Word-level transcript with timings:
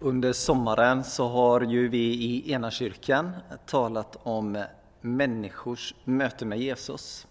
Under 0.00 0.32
sommaren 0.32 1.04
så 1.04 1.28
har 1.28 1.60
ju 1.60 1.88
vi 1.88 1.98
i 1.98 2.52
ena 2.52 2.70
kyrkan 2.70 3.32
talat 3.66 4.16
om 4.22 4.64
människors 5.00 5.94
möte 6.04 6.44
med 6.44 6.58
Jesus. 6.58 7.26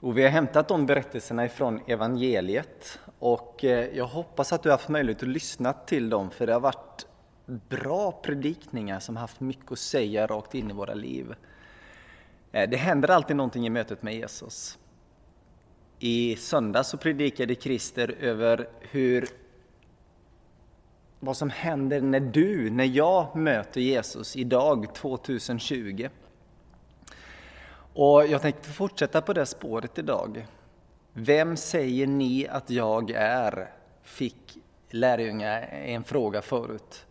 Och 0.00 0.18
vi 0.18 0.22
har 0.22 0.30
hämtat 0.30 0.68
de 0.68 0.86
berättelserna 0.86 1.44
ifrån 1.44 1.80
evangeliet 1.86 2.98
och 3.18 3.64
eh, 3.64 3.96
jag 3.96 4.06
hoppas 4.06 4.52
att 4.52 4.62
du 4.62 4.68
har 4.68 4.76
haft 4.76 4.88
möjlighet 4.88 5.22
att 5.22 5.28
lyssna 5.28 5.72
till 5.72 6.10
dem 6.10 6.30
för 6.30 6.46
det 6.46 6.52
har 6.52 6.60
varit 6.60 7.06
bra 7.46 8.12
predikningar 8.12 9.00
som 9.00 9.16
haft 9.16 9.40
mycket 9.40 9.72
att 9.72 9.78
säga 9.78 10.26
rakt 10.26 10.54
in 10.54 10.70
i 10.70 10.74
våra 10.74 10.94
liv. 10.94 11.34
Eh, 12.52 12.70
det 12.70 12.76
händer 12.76 13.10
alltid 13.10 13.36
någonting 13.36 13.66
i 13.66 13.70
mötet 13.70 14.02
med 14.02 14.14
Jesus. 14.14 14.78
I 15.98 16.36
söndag 16.36 16.84
så 16.84 16.96
predikade 16.96 17.54
Christer 17.54 18.14
över 18.20 18.68
hur 18.80 19.28
vad 21.20 21.36
som 21.36 21.50
händer 21.50 22.00
när 22.00 22.20
du, 22.20 22.70
när 22.70 22.84
jag 22.84 23.36
möter 23.36 23.80
Jesus 23.80 24.36
idag 24.36 24.94
2020. 24.94 26.08
Och 27.94 28.26
jag 28.26 28.42
tänkte 28.42 28.68
fortsätta 28.68 29.20
på 29.20 29.32
det 29.32 29.46
spåret 29.46 29.98
idag. 29.98 30.46
Vem 31.12 31.56
säger 31.56 32.06
ni 32.06 32.48
att 32.48 32.70
jag 32.70 33.10
är? 33.10 33.70
Fick 34.02 34.58
lärjungar 34.90 35.62
en 35.72 36.04
fråga 36.04 36.42
förut. 36.42 37.06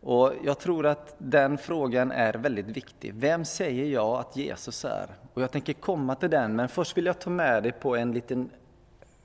Och 0.00 0.32
jag 0.44 0.58
tror 0.58 0.86
att 0.86 1.14
den 1.18 1.58
frågan 1.58 2.12
är 2.12 2.34
väldigt 2.34 2.66
viktig. 2.66 3.14
Vem 3.14 3.44
säger 3.44 3.84
jag 3.84 4.20
att 4.20 4.36
Jesus 4.36 4.84
är? 4.84 5.06
Och 5.34 5.42
jag 5.42 5.50
tänker 5.50 5.72
komma 5.72 6.14
till 6.14 6.30
den, 6.30 6.56
men 6.56 6.68
först 6.68 6.96
vill 6.96 7.06
jag 7.06 7.18
ta 7.18 7.30
med 7.30 7.62
dig 7.62 7.72
på 7.72 7.96
en 7.96 8.12
liten 8.12 8.50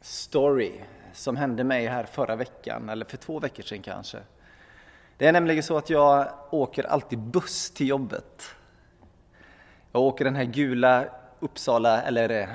story 0.02 0.72
som 1.18 1.38
hände 1.38 1.64
mig 1.64 1.88
här 1.88 2.04
förra 2.04 2.36
veckan, 2.36 2.90
eller 2.90 3.06
för 3.06 3.18
två 3.18 3.40
veckor 3.40 3.64
sedan 3.64 3.82
kanske. 3.82 4.18
Det 5.18 5.28
är 5.28 5.32
nämligen 5.32 5.64
så 5.64 5.78
att 5.78 5.90
jag 5.90 6.28
åker 6.50 6.84
alltid 6.84 7.20
buss 7.20 7.72
till 7.72 7.88
jobbet. 7.88 8.44
Jag 9.92 10.02
åker 10.02 10.26
den 10.26 10.36
här 10.36 10.44
gula 10.44 11.06
Uppsala, 11.40 12.02
eller 12.02 12.30
eh, 12.30 12.48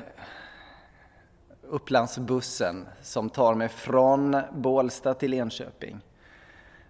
Upplandsbussen 1.62 2.88
som 3.02 3.30
tar 3.30 3.54
mig 3.54 3.68
från 3.68 4.36
Bålsta 4.52 5.14
till 5.14 5.34
Enköping. 5.34 6.00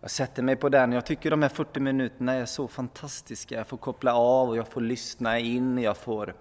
Jag 0.01 0.11
sätter 0.11 0.43
mig 0.43 0.57
på 0.57 0.69
den. 0.69 0.93
Jag 0.93 1.07
tycker 1.07 1.31
de 1.31 1.43
här 1.43 1.49
40 1.49 1.81
minuterna 1.81 2.33
är 2.33 2.47
så 2.47 2.69
fantastiska. 2.69 3.55
Jag 3.55 3.67
får 3.67 3.77
koppla 3.77 4.15
av 4.15 4.49
och 4.49 4.57
jag 4.57 4.69
får 4.69 4.81
lyssna 4.81 5.39
in. 5.39 5.79
Jag 5.79 5.97
får 5.97 6.35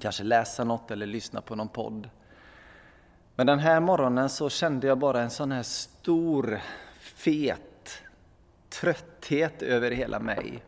kanske 0.00 0.22
läsa 0.22 0.64
något 0.64 0.90
eller 0.90 1.06
lyssna 1.06 1.40
på 1.40 1.54
någon 1.54 1.68
podd. 1.68 2.08
Men 3.38 3.46
den 3.46 3.58
här 3.58 3.80
morgonen 3.80 4.28
så 4.28 4.50
kände 4.50 4.86
jag 4.86 4.98
bara 4.98 5.20
en 5.20 5.30
sån 5.30 5.52
här 5.52 5.62
stor, 5.62 6.60
fet 7.00 8.02
trötthet 8.68 9.62
över 9.62 9.90
hela 9.90 10.20
mig. 10.20 10.62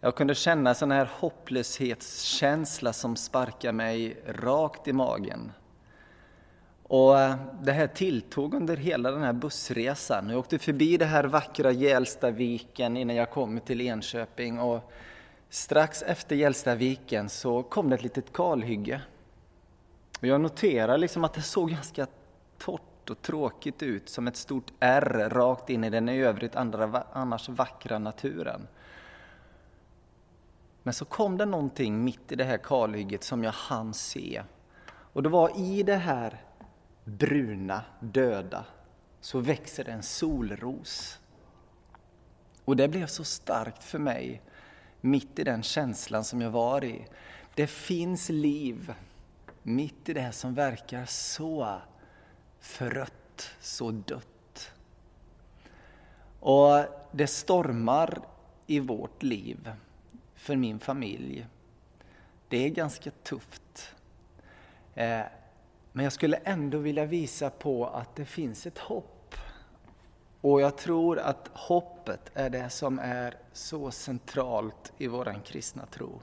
Jag 0.00 0.14
kunde 0.14 0.34
känna 0.34 0.70
en 0.70 0.76
sån 0.76 0.90
här 0.90 1.10
hopplöshetskänsla 1.12 2.92
som 2.92 3.16
sparkar 3.16 3.72
mig 3.72 4.16
rakt 4.26 4.88
i 4.88 4.92
magen. 4.92 5.52
Och 6.82 7.20
eh, 7.20 7.36
det 7.62 7.72
här 7.72 7.86
tilltog 7.86 8.54
under 8.54 8.76
hela 8.76 9.10
den 9.10 9.22
här 9.22 9.32
bussresan. 9.32 10.30
Jag 10.30 10.38
åkte 10.38 10.58
förbi 10.58 10.96
det 10.96 11.04
här 11.04 11.24
vackra 11.24 11.70
Gälstaviken 11.70 12.96
innan 12.96 13.16
jag 13.16 13.30
kom 13.30 13.60
till 13.60 13.80
Enköping 13.80 14.60
och 14.60 14.92
strax 15.50 16.02
efter 16.02 16.36
Gälstaviken 16.36 17.28
så 17.28 17.62
kom 17.62 17.90
det 17.90 17.94
ett 17.94 18.02
litet 18.02 18.32
kalhygge. 18.32 19.00
Och 20.20 20.26
jag 20.26 20.40
noterar 20.40 20.98
liksom 20.98 21.24
att 21.24 21.34
det 21.34 21.42
såg 21.42 21.70
ganska 21.70 22.06
torrt 22.58 23.10
och 23.10 23.22
tråkigt 23.22 23.82
ut, 23.82 24.08
som 24.08 24.26
ett 24.26 24.36
stort 24.36 24.72
R 24.80 25.28
rakt 25.32 25.70
in 25.70 25.84
i 25.84 25.90
den 25.90 26.08
i 26.08 26.18
övrigt 26.18 26.56
andra, 26.56 27.04
annars 27.12 27.48
vackra 27.48 27.98
naturen. 27.98 28.66
Men 30.82 30.94
så 30.94 31.04
kom 31.04 31.36
det 31.36 31.44
någonting 31.44 32.04
mitt 32.04 32.32
i 32.32 32.34
det 32.34 32.44
här 32.44 32.58
kalhygget 32.58 33.24
som 33.24 33.44
jag 33.44 33.52
hann 33.52 33.94
se. 33.94 34.42
Och 34.88 35.22
det 35.22 35.28
var 35.28 35.58
i 35.58 35.82
det 35.82 35.96
här 35.96 36.44
bruna, 37.04 37.84
döda, 38.00 38.64
så 39.20 39.40
växer 39.40 39.84
det 39.84 39.92
en 39.92 40.02
solros. 40.02 41.20
Och 42.64 42.76
det 42.76 42.88
blev 42.88 43.06
så 43.06 43.24
starkt 43.24 43.84
för 43.84 43.98
mig, 43.98 44.42
mitt 45.00 45.38
i 45.38 45.44
den 45.44 45.62
känslan 45.62 46.24
som 46.24 46.40
jag 46.40 46.50
var 46.50 46.84
i. 46.84 47.06
Det 47.54 47.66
finns 47.66 48.28
liv 48.28 48.94
mitt 49.66 50.08
i 50.08 50.12
det 50.12 50.32
som 50.32 50.54
verkar 50.54 51.04
så 51.04 51.78
förött, 52.60 53.50
så 53.60 53.90
dött. 53.90 54.72
Och 56.40 56.84
det 57.12 57.26
stormar 57.26 58.20
i 58.66 58.80
vårt 58.80 59.22
liv, 59.22 59.72
för 60.34 60.56
min 60.56 60.78
familj. 60.78 61.46
Det 62.48 62.64
är 62.64 62.68
ganska 62.68 63.10
tufft. 63.10 63.94
Eh, 64.94 65.22
men 65.92 66.04
jag 66.04 66.12
skulle 66.12 66.36
ändå 66.36 66.78
vilja 66.78 67.04
visa 67.04 67.50
på 67.50 67.86
att 67.86 68.16
det 68.16 68.24
finns 68.24 68.66
ett 68.66 68.78
hopp. 68.78 69.34
Och 70.40 70.60
jag 70.60 70.78
tror 70.78 71.18
att 71.18 71.50
hoppet 71.52 72.30
är 72.34 72.50
det 72.50 72.70
som 72.70 72.98
är 72.98 73.34
så 73.52 73.90
centralt 73.90 74.92
i 74.98 75.06
vår 75.06 75.44
kristna 75.44 75.86
tro. 75.86 76.20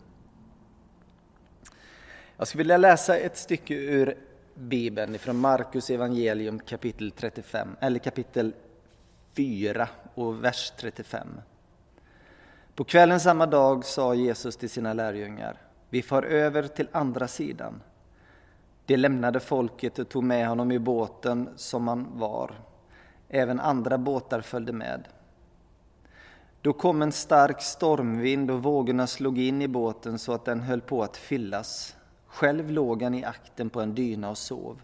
Jag 2.37 2.47
skulle 2.47 2.63
vilja 2.63 2.77
läsa 2.77 3.17
ett 3.17 3.37
stycke 3.37 3.73
ur 3.73 4.17
Bibeln 4.55 5.19
från 5.19 5.37
Markus 5.37 5.89
evangelium 5.89 6.59
kapitel 6.59 7.11
35, 7.11 7.75
eller 7.79 7.99
kapitel 7.99 8.53
4 9.35 9.87
och 10.13 10.43
vers 10.43 10.73
35. 10.77 11.27
På 12.75 12.83
kvällen 12.83 13.19
samma 13.19 13.45
dag 13.45 13.85
sa 13.85 14.13
Jesus 14.13 14.57
till 14.57 14.69
sina 14.69 14.93
lärjungar, 14.93 15.57
vi 15.89 16.01
far 16.01 16.23
över 16.23 16.67
till 16.67 16.87
andra 16.91 17.27
sidan. 17.27 17.81
De 18.85 18.97
lämnade 18.97 19.39
folket 19.39 19.99
och 19.99 20.09
tog 20.09 20.23
med 20.23 20.47
honom 20.47 20.71
i 20.71 20.79
båten 20.79 21.49
som 21.55 21.87
han 21.87 22.07
var. 22.13 22.51
Även 23.29 23.59
andra 23.59 23.97
båtar 23.97 24.41
följde 24.41 24.73
med. 24.73 25.07
Då 26.61 26.73
kom 26.73 27.01
en 27.01 27.11
stark 27.11 27.61
stormvind 27.61 28.51
och 28.51 28.63
vågorna 28.63 29.07
slog 29.07 29.39
in 29.39 29.61
i 29.61 29.67
båten 29.67 30.19
så 30.19 30.33
att 30.33 30.45
den 30.45 30.61
höll 30.61 30.81
på 30.81 31.03
att 31.03 31.17
fyllas. 31.17 31.95
Själv 32.33 32.71
låg 32.71 33.03
han 33.03 33.13
i 33.13 33.23
akten 33.23 33.69
på 33.69 33.81
en 33.81 33.95
dyna 33.95 34.29
och 34.29 34.37
sov. 34.37 34.81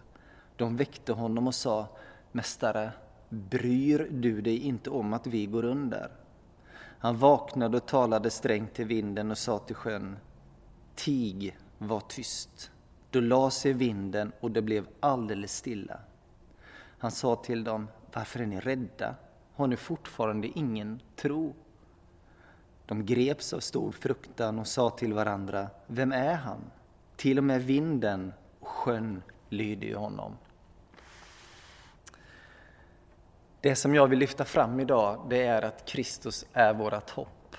De 0.56 0.76
väckte 0.76 1.12
honom 1.12 1.46
och 1.46 1.54
sa, 1.54 1.88
Mästare, 2.32 2.92
bryr 3.28 4.08
du 4.10 4.40
dig 4.40 4.58
inte 4.58 4.90
om 4.90 5.12
att 5.12 5.26
vi 5.26 5.46
går 5.46 5.64
under? 5.64 6.10
Han 6.98 7.18
vaknade 7.18 7.76
och 7.76 7.86
talade 7.86 8.30
strängt 8.30 8.74
till 8.74 8.84
vinden 8.84 9.30
och 9.30 9.38
sa 9.38 9.58
till 9.58 9.74
sjön, 9.74 10.16
Tig, 10.94 11.58
var 11.78 12.00
tyst. 12.00 12.70
Då 13.10 13.20
la 13.20 13.50
sig 13.50 13.72
vinden 13.72 14.32
och 14.40 14.50
det 14.50 14.62
blev 14.62 14.86
alldeles 15.00 15.56
stilla. 15.56 15.98
Han 16.98 17.10
sa 17.10 17.36
till 17.36 17.64
dem, 17.64 17.88
varför 18.12 18.40
är 18.40 18.46
ni 18.46 18.60
rädda? 18.60 19.14
Har 19.54 19.66
ni 19.66 19.76
fortfarande 19.76 20.48
ingen 20.48 21.00
tro? 21.16 21.54
De 22.86 23.06
greps 23.06 23.52
av 23.52 23.60
stor 23.60 23.92
fruktan 23.92 24.58
och 24.58 24.66
sa 24.66 24.90
till 24.90 25.12
varandra, 25.12 25.68
vem 25.86 26.12
är 26.12 26.34
han? 26.34 26.60
Till 27.20 27.38
och 27.38 27.44
med 27.44 27.62
vinden 27.62 28.32
och 28.60 28.68
sjön 28.68 29.22
lyder 29.48 29.86
ju 29.86 29.96
honom. 29.96 30.36
Det 33.60 33.76
som 33.76 33.94
jag 33.94 34.06
vill 34.06 34.18
lyfta 34.18 34.44
fram 34.44 34.80
idag, 34.80 35.26
det 35.30 35.46
är 35.46 35.62
att 35.62 35.84
Kristus 35.84 36.46
är 36.52 36.74
vårt 36.74 37.10
hopp. 37.10 37.56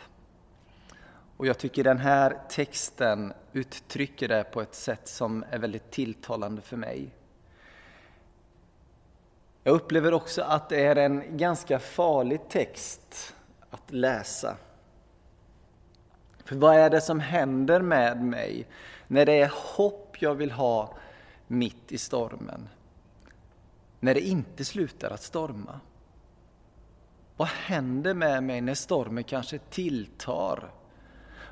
Och 1.38 1.48
jag 1.48 1.58
tycker 1.58 1.84
den 1.84 1.98
här 1.98 2.38
texten 2.50 3.34
uttrycker 3.54 4.28
det 4.28 4.44
på 4.44 4.62
ett 4.62 4.76
sätt 4.76 5.08
som 5.08 5.46
är 5.50 5.60
väldigt 5.60 5.92
tilltalande 5.92 6.62
för 6.62 6.78
mig. 6.78 7.10
Jag 9.64 9.76
upplever 9.76 10.14
också 10.14 10.42
att 10.42 10.70
det 10.70 10.86
är 10.86 10.96
en 10.96 11.38
ganska 11.38 11.80
farlig 11.80 12.50
text 12.50 13.36
att 13.70 13.92
läsa. 13.92 14.58
För 16.46 16.56
vad 16.56 16.76
är 16.76 16.90
det 16.90 17.02
som 17.02 17.20
händer 17.20 17.82
med 17.82 18.24
mig 18.24 18.68
när 19.08 19.26
det 19.26 19.42
är 19.42 19.52
hopp 19.54 20.18
jag 20.20 20.36
vill 20.36 20.52
ha 20.52 20.94
mitt 21.48 21.92
i 21.92 21.98
stormen? 21.98 22.70
När 24.00 24.14
det 24.14 24.22
inte 24.22 24.66
slutar 24.66 25.12
att 25.12 25.24
storma? 25.24 25.80
Vad 27.38 27.48
händer 27.48 28.14
med 28.14 28.44
mig 28.44 28.62
när 28.62 28.74
stormen 28.74 29.24
kanske 29.24 29.58
tilltar? 29.58 30.72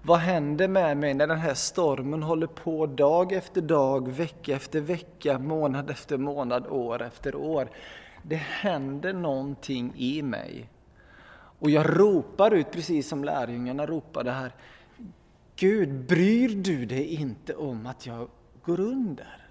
Vad 0.01 0.19
händer 0.19 0.67
med 0.67 0.97
mig 0.97 1.13
när 1.13 1.27
den 1.27 1.39
här 1.39 1.53
stormen 1.53 2.23
håller 2.23 2.47
på 2.47 2.85
dag 2.85 3.31
efter 3.31 3.61
dag, 3.61 4.07
vecka 4.07 4.55
efter 4.55 4.81
vecka, 4.81 5.39
månad 5.39 5.89
efter 5.89 6.17
månad, 6.17 6.67
år 6.67 7.01
efter 7.01 7.35
år? 7.35 7.69
Det 8.23 8.35
händer 8.35 9.13
någonting 9.13 9.93
i 9.95 10.21
mig. 10.21 10.69
Och 11.59 11.69
jag 11.69 11.99
ropar 11.99 12.51
ut, 12.51 12.71
precis 12.71 13.09
som 13.09 13.23
lärjungarna 13.23 13.85
ropade 13.85 14.31
här. 14.31 14.53
Gud, 15.59 15.89
bryr 15.89 16.55
du 16.55 16.85
dig 16.85 17.13
inte 17.13 17.55
om 17.55 17.85
att 17.85 18.05
jag 18.05 18.29
går 18.63 18.79
under? 18.79 19.47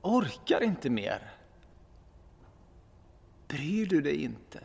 Orkar 0.00 0.62
inte 0.62 0.90
mer? 0.90 1.32
Bryr 3.48 3.86
du 3.86 4.00
dig 4.00 4.22
inte? 4.22 4.60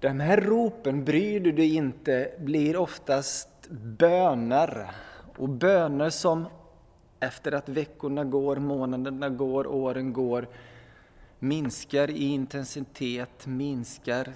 De 0.00 0.20
här 0.20 0.40
ropen, 0.40 1.04
bryr 1.04 1.40
du 1.40 1.52
dig 1.52 1.74
inte, 1.74 2.32
blir 2.38 2.76
oftast 2.76 3.68
böner. 3.70 4.90
Och 5.36 5.48
böner 5.48 6.10
som 6.10 6.46
efter 7.20 7.52
att 7.52 7.68
veckorna 7.68 8.24
går, 8.24 8.56
månaderna 8.56 9.28
går, 9.28 9.66
åren 9.66 10.12
går 10.12 10.48
minskar 11.38 12.10
i 12.10 12.24
intensitet, 12.24 13.46
minskar 13.46 14.32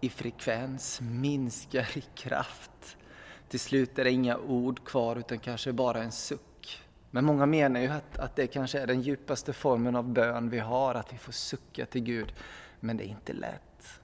i 0.00 0.08
frekvens, 0.08 1.00
minskar 1.00 1.98
i 1.98 2.04
kraft. 2.14 2.96
Till 3.48 3.60
slut 3.60 3.98
är 3.98 4.04
det 4.04 4.10
inga 4.10 4.36
ord 4.36 4.84
kvar 4.84 5.16
utan 5.16 5.38
kanske 5.38 5.72
bara 5.72 6.02
en 6.02 6.12
suck. 6.12 6.82
Men 7.10 7.24
många 7.24 7.46
menar 7.46 7.80
ju 7.80 7.88
att, 7.88 8.18
att 8.18 8.36
det 8.36 8.46
kanske 8.46 8.80
är 8.80 8.86
den 8.86 9.02
djupaste 9.02 9.52
formen 9.52 9.96
av 9.96 10.08
bön 10.08 10.50
vi 10.50 10.58
har, 10.58 10.94
att 10.94 11.12
vi 11.12 11.18
får 11.18 11.32
sucka 11.32 11.86
till 11.86 12.02
Gud. 12.02 12.34
Men 12.80 12.96
det 12.96 13.04
är 13.04 13.08
inte 13.08 13.32
lätt. 13.32 14.00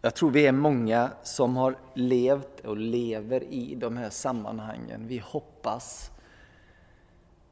Jag 0.00 0.14
tror 0.14 0.30
vi 0.30 0.46
är 0.46 0.52
många 0.52 1.10
som 1.22 1.56
har 1.56 1.78
levt 1.94 2.60
och 2.60 2.76
lever 2.76 3.44
i 3.44 3.74
de 3.74 3.96
här 3.96 4.10
sammanhangen. 4.10 5.06
Vi 5.06 5.18
hoppas, 5.18 6.10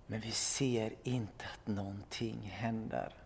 men 0.07 0.21
vi 0.21 0.31
ser 0.31 0.93
inte 1.03 1.45
att 1.55 1.67
någonting 1.67 2.51
händer. 2.53 3.22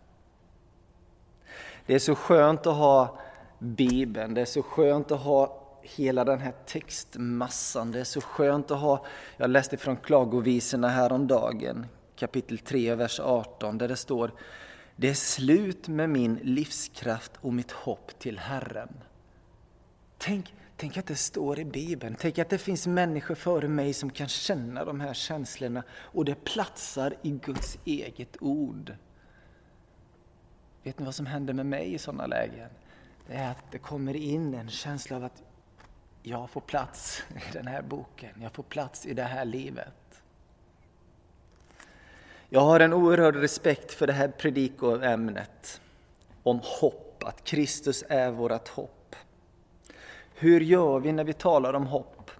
Det 1.87 1.95
är 1.95 1.99
så 1.99 2.15
skönt 2.15 2.67
att 2.67 2.75
ha 2.75 3.19
Bibeln, 3.59 4.33
det 4.33 4.41
är 4.41 4.45
så 4.45 4.63
skönt 4.63 5.11
att 5.11 5.19
ha 5.19 5.63
hela 5.81 6.23
den 6.23 6.39
här 6.39 6.53
textmassan. 6.65 7.91
Det 7.91 7.99
är 7.99 8.03
så 8.03 8.21
skönt 8.21 8.71
att 8.71 8.79
ha, 8.79 9.05
jag 9.37 9.49
läste 9.49 9.77
från 9.77 9.97
Klagovisorna 9.97 10.87
häromdagen, 10.87 11.85
kapitel 12.15 12.57
3, 12.57 12.95
vers 12.95 13.19
18, 13.19 13.77
där 13.77 13.87
det 13.87 13.95
står 13.95 14.31
Det 14.95 15.09
är 15.09 15.13
slut 15.13 15.87
med 15.87 16.09
min 16.09 16.39
livskraft 16.43 17.31
och 17.41 17.53
mitt 17.53 17.71
hopp 17.71 18.19
till 18.19 18.39
Herren. 18.39 18.89
Tänk, 20.17 20.53
tänk 20.77 20.97
att 20.97 21.07
det 21.07 21.15
står 21.15 21.59
i 21.59 21.65
Bibeln. 21.65 22.15
Tänk 22.19 22.39
att 22.39 22.49
det 22.49 22.57
finns 22.57 22.87
människor 22.87 23.35
före 23.35 23.67
mig 23.67 23.93
som 23.93 24.09
kan 24.09 24.27
känna 24.27 24.85
de 24.85 24.99
här 24.99 25.13
känslorna 25.13 25.83
och 25.91 26.25
det 26.25 26.43
platsar 26.43 27.13
i 27.21 27.29
Guds 27.29 27.77
eget 27.85 28.37
ord. 28.39 28.93
Vet 30.87 30.99
ni 30.99 31.05
vad 31.05 31.15
som 31.15 31.25
händer 31.25 31.53
med 31.53 31.65
mig 31.65 31.93
i 31.93 31.97
sådana 31.97 32.27
lägen? 32.27 32.69
Det 33.27 33.33
är 33.33 33.51
att 33.51 33.71
det 33.71 33.77
kommer 33.77 34.15
in 34.15 34.53
en 34.53 34.69
känsla 34.69 35.15
av 35.15 35.23
att 35.23 35.43
jag 36.23 36.49
får 36.49 36.61
plats 36.61 37.23
i 37.29 37.53
den 37.53 37.67
här 37.67 37.81
boken, 37.81 38.29
jag 38.41 38.51
får 38.51 38.63
plats 38.63 39.05
i 39.05 39.13
det 39.13 39.23
här 39.23 39.45
livet. 39.45 40.21
Jag 42.49 42.61
har 42.61 42.79
en 42.79 42.93
oerhörd 42.93 43.35
respekt 43.35 43.91
för 43.91 44.07
det 44.07 44.13
här 44.13 44.27
predikoämnet 44.27 45.81
om 46.43 46.59
hopp, 46.63 47.23
att 47.23 47.43
Kristus 47.43 48.03
är 48.09 48.31
vårt 48.31 48.67
hopp. 48.67 49.15
Hur 50.35 50.61
gör 50.61 50.99
vi 50.99 51.11
när 51.11 51.23
vi 51.23 51.33
talar 51.33 51.73
om 51.73 51.87
hopp? 51.87 52.31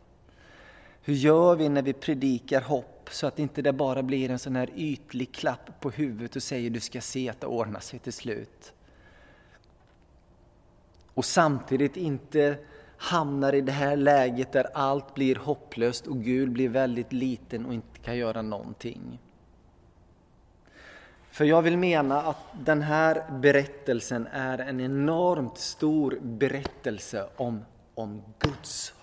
Hur 1.02 1.14
gör 1.14 1.56
vi 1.56 1.70
när 1.70 1.82
vi 1.82 1.94
predikar 1.94 2.62
hopp 2.62 2.97
så 3.12 3.27
att 3.27 3.39
inte 3.39 3.62
det 3.62 3.74
bara 3.74 4.04
blir 4.04 4.31
en 4.31 4.39
sån 4.39 4.56
här 4.56 4.69
ytlig 4.75 5.33
klapp 5.33 5.80
på 5.80 5.89
huvudet 5.89 6.36
och 6.36 6.44
säger 6.44 6.69
du 6.69 6.80
ska 6.80 7.01
se 7.01 7.30
att 7.30 7.42
det 7.42 7.48
ordnar 7.48 7.80
sig 7.80 8.00
till 8.00 8.13
slut? 8.13 8.74
Och 11.13 11.25
samtidigt 11.25 11.98
inte 11.98 12.57
hamnar 12.98 13.56
i 13.56 13.62
det 13.62 13.71
här 13.71 13.95
läget 13.95 14.51
där 14.51 14.68
allt 14.74 15.13
blir 15.13 15.36
hopplöst 15.36 16.07
och 16.07 16.24
Gud 16.24 16.51
blir 16.51 16.69
väldigt 16.69 17.13
liten 17.13 17.65
och 17.65 17.74
inte 17.74 18.00
kan 18.00 18.18
göra 18.18 18.42
någonting. 18.42 19.19
För 21.31 21.45
jag 21.45 21.62
vill 21.62 21.77
mena 21.77 22.21
att 22.21 22.38
den 22.65 22.81
här 22.81 23.24
berättelsen 23.31 24.27
är 24.31 24.57
en 24.57 24.80
enormt 24.80 25.57
stor 25.57 26.19
berättelse 26.21 27.30
om 27.36 27.63
om 27.98 28.24
Guds 28.39 28.89
hopp. 28.89 28.97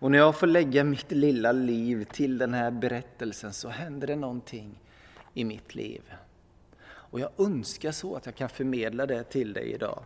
Och 0.00 0.10
när 0.10 0.18
jag 0.18 0.36
får 0.36 0.46
lägga 0.46 0.84
mitt 0.84 1.12
lilla 1.12 1.52
liv 1.52 2.04
till 2.04 2.38
den 2.38 2.54
här 2.54 2.70
berättelsen 2.70 3.52
så 3.52 3.68
händer 3.68 4.06
det 4.06 4.16
någonting 4.16 4.80
i 5.34 5.44
mitt 5.44 5.74
liv. 5.74 6.02
Och 6.82 7.20
jag 7.20 7.30
önskar 7.38 7.92
så 7.92 8.16
att 8.16 8.26
jag 8.26 8.34
kan 8.34 8.48
förmedla 8.48 9.06
det 9.06 9.22
till 9.22 9.52
dig 9.52 9.72
idag. 9.72 10.02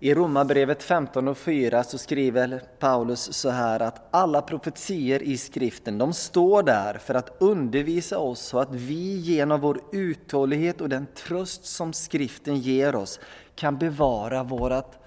I 0.00 0.14
Romarbrevet 0.14 0.82
15 0.82 1.28
och 1.28 1.38
4 1.38 1.84
så 1.84 1.98
skriver 1.98 2.62
Paulus 2.78 3.32
så 3.32 3.50
här 3.50 3.80
att 3.80 4.14
alla 4.14 4.42
profetier 4.42 5.22
i 5.22 5.38
skriften, 5.38 5.98
de 5.98 6.12
står 6.12 6.62
där 6.62 6.98
för 6.98 7.14
att 7.14 7.36
undervisa 7.38 8.18
oss 8.18 8.40
så 8.40 8.58
att 8.58 8.74
vi 8.74 9.16
genom 9.16 9.60
vår 9.60 9.80
uthållighet 9.92 10.80
och 10.80 10.88
den 10.88 11.06
tröst 11.14 11.64
som 11.64 11.92
skriften 11.92 12.56
ger 12.56 12.94
oss 12.94 13.20
kan 13.54 13.78
bevara 13.78 14.42
vårat, 14.42 14.98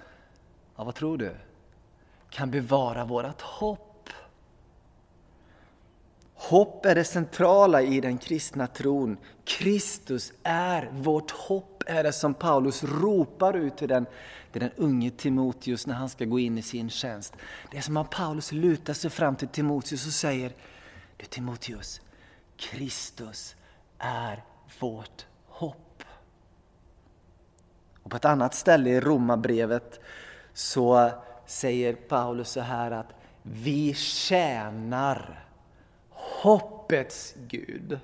ja 0.76 0.84
vad 0.84 0.96
tror 0.96 1.18
du? 1.18 1.32
Kan 2.30 2.52
bevara 2.52 3.06
vårt 3.06 3.42
hopp. 3.42 4.10
Hopp 6.34 6.86
är 6.86 6.96
det 6.96 7.04
centrala 7.04 7.82
i 7.82 8.02
den 8.02 8.18
kristna 8.18 8.68
tron. 8.68 9.18
Kristus 9.46 10.34
är 10.44 10.90
vårt 10.92 11.32
hopp, 11.32 11.84
är 11.86 12.04
det 12.04 12.14
som 12.14 12.34
Paulus 12.34 12.84
ropar 12.84 13.54
ut 13.54 13.78
till 13.78 13.88
den, 13.88 14.06
till 14.52 14.62
den 14.62 14.72
unge 14.76 15.12
Timoteus 15.12 15.88
när 15.88 15.96
han 15.96 16.10
ska 16.10 16.26
gå 16.26 16.40
in 16.40 16.58
i 16.58 16.62
sin 16.62 16.90
tjänst. 16.90 17.34
Det 17.72 17.78
är 17.78 17.82
som 17.82 17.98
att 17.98 18.10
Paulus 18.10 18.52
lutar 18.52 18.94
sig 18.94 19.10
fram 19.10 19.36
till 19.36 19.48
Timoteus 19.48 20.08
och 20.08 20.14
säger, 20.14 20.52
du 21.18 21.26
Timoteus, 21.26 22.02
Kristus 22.58 23.56
är 23.98 24.44
vårt 24.80 25.26
hopp. 25.46 26.04
Och 28.04 28.12
på 28.12 28.18
ett 28.18 28.26
annat 28.26 28.56
ställe 28.56 28.90
i 28.90 29.00
Romarbrevet 29.02 30.00
så 30.54 31.12
säger 31.48 31.94
Paulus 31.94 32.50
så 32.50 32.62
här 32.62 32.92
att 32.92 33.14
vi 33.42 33.94
tjänar 33.94 35.46
hoppets 36.10 37.36
Gud. 37.48 38.00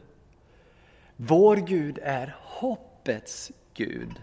Vår 1.15 1.55
Gud 1.55 1.99
är 2.03 2.35
hoppets 2.39 3.51
Gud. 3.73 4.19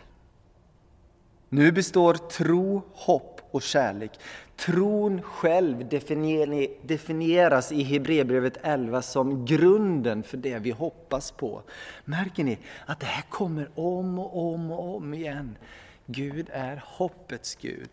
Nu 1.48 1.72
består 1.72 2.14
tro, 2.14 2.82
hopp 2.92 3.40
och 3.50 3.62
kärlek. 3.62 4.10
Tron 4.56 5.22
själv 5.22 5.88
definieras 6.82 7.72
i 7.72 7.82
Hebreerbrevet 7.82 8.58
11 8.62 9.02
som 9.02 9.44
grunden 9.44 10.22
för 10.22 10.36
det 10.36 10.58
vi 10.58 10.70
hoppas 10.70 11.30
på. 11.30 11.62
Märker 12.04 12.44
ni 12.44 12.58
att 12.86 13.00
det 13.00 13.06
här 13.06 13.24
kommer 13.28 13.70
om 13.74 14.18
och 14.18 14.52
om 14.54 14.70
och 14.70 14.96
om 14.96 15.14
igen? 15.14 15.56
Gud 16.06 16.48
är 16.52 16.82
hoppets 16.86 17.54
Gud. 17.54 17.90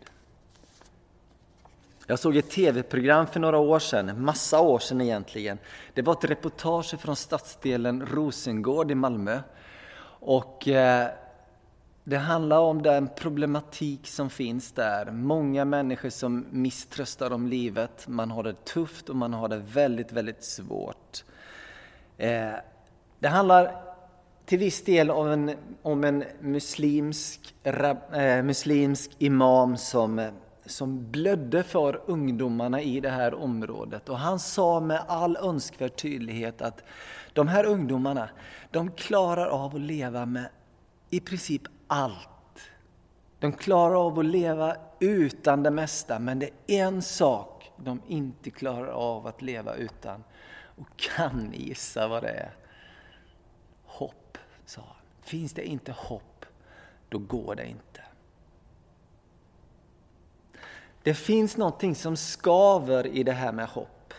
Jag 2.10 2.20
såg 2.20 2.38
ett 2.38 2.50
tv-program 2.50 3.28
för 3.28 3.40
några 3.40 3.58
år 3.58 3.80
sedan, 3.80 4.24
massa 4.24 4.60
år 4.60 4.80
sedan 4.80 5.02
egentligen. 5.02 5.58
Det 5.94 6.02
var 6.02 6.14
ett 6.14 6.24
reportage 6.24 7.00
från 7.00 7.16
stadsdelen 7.16 8.06
Rosengård 8.06 8.92
i 8.92 8.96
Malmö. 8.96 9.40
Och 10.20 10.68
eh, 10.68 11.08
det 12.04 12.18
handlar 12.18 12.60
om 12.60 12.82
den 12.82 13.10
problematik 13.16 14.08
som 14.08 14.30
finns 14.30 14.72
där. 14.72 15.12
Många 15.12 15.66
människor 15.66 16.10
som 16.10 16.46
misströstar 16.50 17.32
om 17.32 17.48
livet. 17.48 18.08
Man 18.08 18.32
har 18.32 18.44
det 18.44 18.66
tufft 18.66 19.10
och 19.10 19.16
man 19.16 19.34
har 19.34 19.48
det 19.48 19.58
väldigt, 19.58 20.12
väldigt 20.12 20.44
svårt. 20.44 21.24
Eh, 22.18 22.54
det 23.20 23.28
handlar 23.28 23.82
till 24.46 24.60
viss 24.60 24.84
del 24.84 25.12
om 25.12 25.28
en, 25.28 25.56
om 25.82 26.04
en 26.04 26.24
muslimsk, 26.40 27.56
eh, 27.64 28.44
muslimsk 28.44 29.12
imam 29.18 29.78
som, 29.78 30.20
eh, 30.20 30.32
som 30.68 31.12
blödde 31.12 31.64
för 31.64 32.02
ungdomarna 32.06 32.82
i 32.82 33.00
det 33.00 33.10
här 33.10 33.34
området. 33.34 34.10
Och 34.10 34.20
han 34.20 34.40
sa 34.40 34.80
med 34.80 35.04
all 35.08 35.38
önskvärd 35.38 35.96
tydlighet 35.96 36.62
att 36.62 36.84
de 37.34 37.48
här 37.48 37.66
ungdomarna, 37.66 38.30
de 38.72 38.92
klarar 38.92 39.48
av 39.48 39.76
att 39.76 39.82
leva 39.82 40.26
med 40.26 40.50
i 41.10 41.20
princip 41.20 41.62
allt. 41.88 42.30
De 43.40 43.54
klarar 43.54 44.06
av 44.06 44.20
att 44.20 44.26
leva 44.26 44.76
utan 45.00 45.64
det 45.64 45.72
mesta, 45.72 46.20
men 46.20 46.40
det 46.40 46.50
är 46.68 46.84
en 46.84 47.02
sak 47.02 47.72
de 47.78 48.02
inte 48.08 48.50
klarar 48.50 48.88
av 48.88 49.28
att 49.28 49.42
leva 49.42 49.76
utan. 49.76 50.24
Och 50.78 50.98
kan 50.98 51.38
ni 51.38 51.58
gissa 51.58 52.08
vad 52.08 52.24
det 52.24 52.30
är? 52.30 52.52
Hopp, 53.86 54.38
sa 54.66 54.82
han. 54.82 54.96
Finns 55.22 55.54
det 55.54 55.68
inte 55.68 55.92
hopp, 55.92 56.46
då 57.10 57.18
går 57.18 57.56
det 57.56 57.66
inte. 57.66 57.87
Det 61.04 61.14
finns 61.14 61.58
någonting 61.58 61.96
som 61.96 62.18
skaver 62.18 63.08
i 63.08 63.24
det 63.24 63.32
här 63.32 63.52
med 63.52 63.68
hopp. 63.68 64.14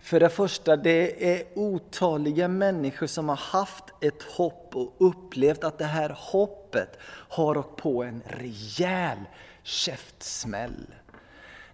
För 0.00 0.20
det 0.20 0.28
första, 0.28 0.76
det 0.76 1.34
är 1.34 1.42
otaliga 1.54 2.48
människor 2.48 3.06
som 3.06 3.28
har 3.28 3.36
haft 3.36 3.84
ett 4.00 4.22
hopp 4.22 4.76
och 4.76 4.94
upplevt 4.98 5.64
att 5.64 5.78
det 5.78 5.84
här 5.84 6.16
hoppet 6.18 6.98
har 7.28 7.56
åkt 7.56 7.76
på 7.76 8.02
en 8.02 8.22
rejäl 8.26 9.18
käftsmäll. 9.62 10.86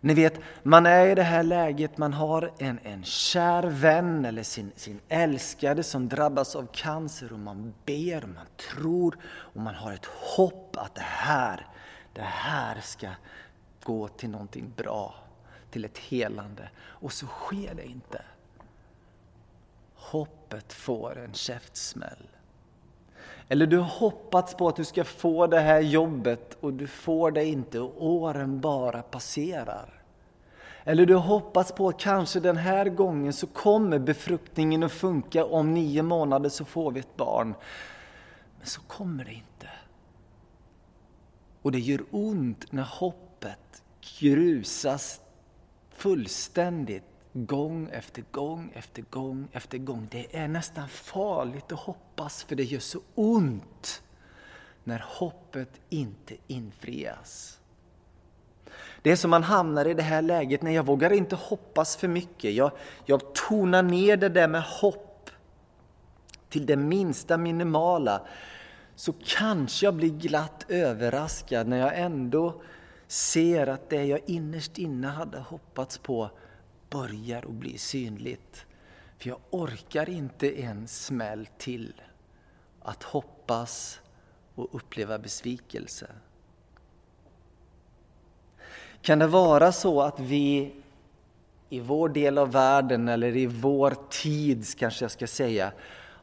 Ni 0.00 0.14
vet, 0.14 0.38
man 0.62 0.86
är 0.86 1.06
i 1.06 1.14
det 1.14 1.22
här 1.22 1.42
läget, 1.42 1.98
man 1.98 2.12
har 2.12 2.52
en, 2.58 2.78
en 2.82 3.04
kär 3.04 3.62
vän 3.62 4.24
eller 4.24 4.42
sin, 4.42 4.72
sin 4.76 5.00
älskade 5.08 5.82
som 5.82 6.08
drabbas 6.08 6.56
av 6.56 6.66
cancer 6.72 7.32
och 7.32 7.38
man 7.38 7.74
ber 7.86 8.22
och 8.22 8.28
man 8.28 8.46
tror 8.72 9.18
och 9.24 9.60
man 9.60 9.74
har 9.74 9.92
ett 9.92 10.06
hopp 10.06 10.76
att 10.76 10.94
det 10.94 11.00
här, 11.00 11.66
det 12.12 12.20
här 12.22 12.80
ska 12.80 13.08
gå 13.84 14.08
till 14.08 14.30
någonting 14.30 14.72
bra, 14.76 15.14
till 15.70 15.84
ett 15.84 15.98
helande. 15.98 16.68
Och 16.78 17.12
så 17.12 17.26
sker 17.26 17.74
det 17.74 17.86
inte. 17.86 18.22
Hoppet 19.94 20.72
får 20.72 21.18
en 21.18 21.34
käftsmäll. 21.34 22.28
Eller 23.48 23.66
du 23.66 23.78
har 23.78 23.98
hoppats 23.98 24.54
på 24.54 24.68
att 24.68 24.76
du 24.76 24.84
ska 24.84 25.04
få 25.04 25.46
det 25.46 25.60
här 25.60 25.80
jobbet 25.80 26.56
och 26.60 26.72
du 26.72 26.86
får 26.86 27.30
det 27.30 27.44
inte 27.44 27.80
och 27.80 28.06
åren 28.06 28.60
bara 28.60 29.02
passerar. 29.02 30.02
Eller 30.84 31.06
du 31.06 31.14
har 31.14 31.22
hoppats 31.22 31.72
på 31.72 31.88
att 31.88 31.98
kanske 31.98 32.40
den 32.40 32.56
här 32.56 32.88
gången 32.88 33.32
så 33.32 33.46
kommer 33.46 33.98
befruktningen 33.98 34.82
att 34.82 34.92
funka, 34.92 35.44
om 35.44 35.74
nio 35.74 36.02
månader 36.02 36.48
så 36.48 36.64
får 36.64 36.90
vi 36.90 37.00
ett 37.00 37.16
barn. 37.16 37.54
Men 38.58 38.66
så 38.66 38.80
kommer 38.80 39.24
det 39.24 39.32
inte. 39.32 39.68
Och 41.62 41.72
det 41.72 41.78
gör 41.78 42.02
ont 42.10 42.72
när 42.72 42.82
hoppet 43.42 43.82
grusas 44.18 45.20
fullständigt 45.90 47.04
gång 47.32 47.88
efter 47.92 48.24
gång 48.30 48.72
efter 48.74 49.02
gång 49.02 49.48
efter 49.52 49.78
gång. 49.78 50.08
Det 50.10 50.36
är 50.36 50.48
nästan 50.48 50.88
farligt 50.88 51.72
att 51.72 51.78
hoppas 51.78 52.44
för 52.44 52.56
det 52.56 52.64
gör 52.64 52.80
så 52.80 53.00
ont 53.14 54.02
när 54.84 55.04
hoppet 55.06 55.80
inte 55.88 56.34
infrias. 56.46 57.58
Det 59.02 59.10
är 59.10 59.16
som 59.16 59.30
man 59.30 59.42
hamnar 59.42 59.86
i 59.86 59.94
det 59.94 60.02
här 60.02 60.22
läget, 60.22 60.62
när 60.62 60.70
jag 60.70 60.86
vågar 60.86 61.12
inte 61.12 61.36
hoppas 61.36 61.96
för 61.96 62.08
mycket. 62.08 62.54
Jag, 62.54 62.72
jag 63.04 63.34
tonar 63.34 63.82
ner 63.82 64.16
det 64.16 64.28
där 64.28 64.48
med 64.48 64.62
hopp 64.62 65.30
till 66.48 66.66
det 66.66 66.76
minsta 66.76 67.36
minimala. 67.36 68.26
Så 68.94 69.14
kanske 69.24 69.86
jag 69.86 69.94
blir 69.94 70.10
glatt 70.10 70.64
överraskad 70.68 71.68
när 71.68 71.78
jag 71.78 71.98
ändå 71.98 72.62
ser 73.12 73.66
att 73.66 73.90
det 73.90 74.04
jag 74.04 74.20
innerst 74.26 74.78
inne 74.78 75.06
hade 75.06 75.38
hoppats 75.38 75.98
på 75.98 76.30
börjar 76.90 77.42
att 77.42 77.50
bli 77.50 77.78
synligt. 77.78 78.66
För 79.18 79.28
jag 79.28 79.38
orkar 79.50 80.08
inte 80.08 80.62
en 80.62 80.88
smäll 80.88 81.48
till 81.58 82.02
att 82.82 83.02
hoppas 83.02 84.00
och 84.54 84.68
uppleva 84.74 85.18
besvikelse. 85.18 86.06
Kan 89.02 89.18
det 89.18 89.26
vara 89.26 89.72
så 89.72 90.02
att 90.02 90.20
vi 90.20 90.74
i 91.68 91.80
vår 91.80 92.08
del 92.08 92.38
av 92.38 92.52
världen 92.52 93.08
eller 93.08 93.36
i 93.36 93.46
vår 93.46 93.96
tid 94.10 94.66
kanske 94.78 95.04
jag 95.04 95.10
ska 95.10 95.26
säga 95.26 95.72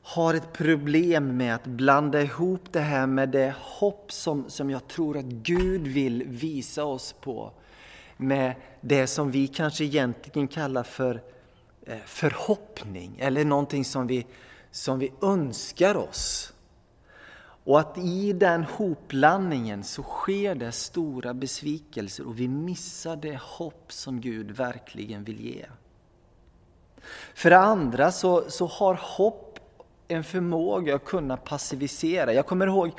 har 0.02 0.34
ett 0.34 0.54
problem 0.54 1.38
med 1.38 1.56
att 1.56 1.66
blanda 1.66 2.22
ihop 2.22 2.62
det 2.72 2.80
här 2.80 3.08
med 3.08 3.30
det 3.30 3.56
hopp 3.60 4.12
som, 4.12 4.50
som 4.50 4.70
jag 4.70 4.88
tror 4.88 5.18
att 5.18 5.26
Gud 5.26 5.88
vill 5.88 6.24
visa 6.24 6.86
oss 6.86 7.16
på 7.22 7.52
med 8.18 8.56
det 8.82 9.08
som 9.08 9.32
vi 9.32 9.48
kanske 9.48 9.84
egentligen 9.84 10.48
kallar 10.48 10.84
för 10.84 11.22
eh, 11.86 11.98
förhoppning 12.06 13.16
eller 13.20 13.46
någonting 13.46 13.86
som 13.86 14.08
vi, 14.08 14.26
som 14.72 15.00
vi 15.00 15.12
önskar 15.22 15.96
oss. 15.98 16.54
Och 17.64 17.80
att 17.80 17.98
i 17.98 18.34
den 18.34 18.64
hoplandningen 18.64 19.84
så 19.84 20.04
sker 20.04 20.56
det 20.56 20.72
stora 20.72 21.34
besvikelser 21.34 22.28
och 22.28 22.40
vi 22.40 22.48
missar 22.48 23.16
det 23.16 23.40
hopp 23.42 23.92
som 23.92 24.22
Gud 24.22 24.52
verkligen 24.52 25.24
vill 25.24 25.46
ge. 25.46 25.66
För 27.34 27.50
det 27.50 27.60
andra 27.60 28.12
så, 28.12 28.50
så 28.50 28.66
har 28.66 29.00
hopp 29.02 29.49
en 30.12 30.24
förmåga 30.24 30.96
att 30.96 31.06
kunna 31.06 31.38
passivisera. 31.38 32.34
Jag 32.34 32.46
kommer 32.46 32.68
ihåg 32.68 32.92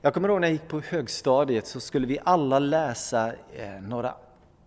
jag 0.00 0.14
kommer 0.14 0.28
ihåg 0.28 0.40
när 0.40 0.48
jag 0.48 0.52
gick 0.52 0.68
på 0.68 0.80
högstadiet 0.80 1.66
så 1.66 1.80
skulle 1.80 2.06
vi 2.06 2.18
alla 2.24 2.58
läsa 2.58 3.32
eh, 3.56 3.80
några 3.82 4.14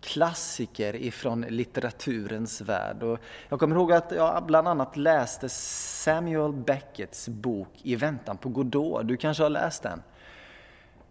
klassiker 0.00 0.96
ifrån 0.96 1.40
litteraturens 1.40 2.60
värld. 2.60 3.02
Och 3.02 3.18
jag 3.48 3.60
kommer 3.60 3.76
ihåg 3.76 3.92
att 3.92 4.12
jag 4.16 4.46
bland 4.46 4.68
annat 4.68 4.96
läste 4.96 5.48
Samuel 5.48 6.52
Becketts 6.52 7.28
bok 7.28 7.68
I 7.82 7.96
väntan 7.96 8.36
på 8.36 8.48
Godot. 8.48 9.08
Du 9.08 9.16
kanske 9.16 9.42
har 9.42 9.50
läst 9.50 9.82
den? 9.82 10.02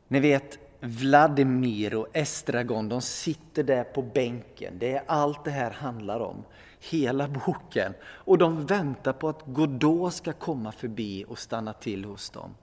Ni 0.07 0.19
vet 0.19 0.59
Vladimir 0.79 1.95
och 1.95 2.07
Estragon, 2.13 2.89
de 2.89 3.01
sitter 3.01 3.63
där 3.63 3.83
på 3.83 4.01
bänken. 4.01 4.73
Det 4.79 4.95
är 4.95 5.03
allt 5.07 5.45
det 5.45 5.51
här 5.51 5.71
handlar 5.71 6.19
om. 6.19 6.43
Hela 6.89 7.27
boken. 7.27 7.93
Och 8.03 8.38
de 8.38 8.65
väntar 8.65 9.13
på 9.13 9.29
att 9.29 9.41
Godot 9.45 10.13
ska 10.13 10.33
komma 10.33 10.71
förbi 10.71 11.25
och 11.27 11.39
stanna 11.39 11.73
till 11.73 12.05
hos 12.05 12.29
dem. 12.29 12.55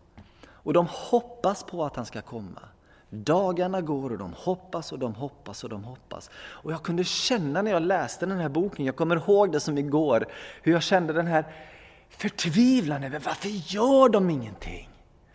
Och 0.48 0.72
de 0.72 0.86
hoppas 0.90 1.64
på 1.64 1.84
att 1.84 1.96
han 1.96 2.06
ska 2.06 2.22
komma. 2.22 2.60
Dagarna 3.10 3.80
går 3.80 4.12
och 4.12 4.18
de 4.18 4.32
hoppas 4.32 4.92
och 4.92 4.98
de 4.98 5.14
hoppas 5.14 5.64
och 5.64 5.70
de 5.70 5.84
hoppas. 5.84 6.30
Och 6.36 6.72
jag 6.72 6.82
kunde 6.82 7.04
känna 7.04 7.62
när 7.62 7.70
jag 7.70 7.82
läste 7.82 8.26
den 8.26 8.38
här 8.38 8.48
boken, 8.48 8.84
jag 8.86 8.96
kommer 8.96 9.16
ihåg 9.16 9.52
det 9.52 9.60
som 9.60 9.78
igår, 9.78 10.26
hur 10.62 10.72
jag 10.72 10.82
kände 10.82 11.12
den 11.12 11.26
här 11.26 11.44
förtvivlan 12.08 13.04
över 13.04 13.18
varför 13.18 13.48
gör 13.48 14.08
de 14.08 14.30
ingenting? 14.30 14.88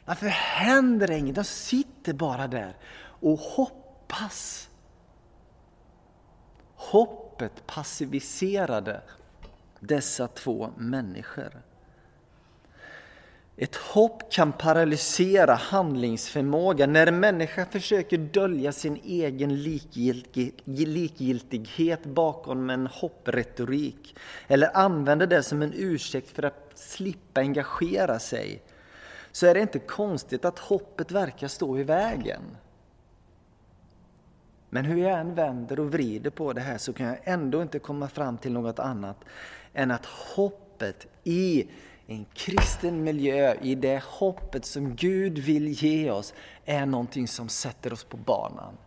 Varför 0.05 0.27
händer 0.27 1.07
det 1.07 1.17
inget? 1.17 1.35
De 1.35 1.43
sitter 1.43 2.13
bara 2.13 2.47
där 2.47 2.77
och 2.99 3.39
hoppas. 3.39 4.69
Hoppet 7.43 7.67
passiviserade 7.67 9.01
dessa 9.79 10.27
två 10.27 10.69
människor. 10.77 11.62
Ett 13.57 13.75
hopp 13.75 14.31
kan 14.31 14.51
paralysera 14.51 15.53
handlingsförmåga 15.53 16.88
när 16.88 17.07
en 17.07 17.19
människa 17.19 17.65
försöker 17.65 18.17
dölja 18.17 18.71
sin 18.71 19.00
egen 19.03 19.63
likgiltighet 20.65 22.05
bakom 22.05 22.69
en 22.69 22.88
hoppretorik 22.88 24.15
eller 24.47 24.77
använder 24.77 25.27
det 25.27 25.43
som 25.43 25.62
en 25.62 25.73
ursäkt 25.75 26.29
för 26.29 26.43
att 26.43 26.71
slippa 26.75 27.41
engagera 27.41 28.19
sig 28.19 28.62
så 29.31 29.47
är 29.47 29.53
det 29.53 29.59
inte 29.59 29.79
konstigt 29.79 30.45
att 30.45 30.59
hoppet 30.59 31.12
verkar 31.12 31.47
stå 31.47 31.79
i 31.79 31.83
vägen. 31.83 32.41
Men 34.73 34.85
hur 34.85 34.97
jag 34.97 35.19
än 35.19 35.35
vänder 35.35 35.79
och 35.79 35.91
vrider 35.91 36.29
på 36.29 36.53
det 36.53 36.61
här 36.61 36.77
så 36.77 36.93
kan 36.93 37.07
jag 37.07 37.17
ändå 37.23 37.61
inte 37.61 37.79
komma 37.79 38.07
fram 38.07 38.37
till 38.37 38.53
något 38.53 38.79
annat 38.79 39.17
än 39.73 39.91
att 39.91 40.05
hoppet 40.05 41.07
i 41.23 41.67
en 42.07 42.25
kristen 42.33 43.03
miljö, 43.03 43.55
i 43.61 43.75
det 43.75 44.03
hoppet 44.03 44.65
som 44.65 44.95
Gud 44.95 45.37
vill 45.37 45.67
ge 45.67 46.11
oss, 46.11 46.33
är 46.65 46.85
någonting 46.85 47.27
som 47.27 47.49
sätter 47.49 47.93
oss 47.93 48.03
på 48.03 48.17
banan. 48.17 48.77